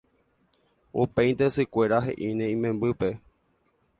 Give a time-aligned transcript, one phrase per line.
[1.01, 3.09] Upéinte sykuéra he'íne imembýpe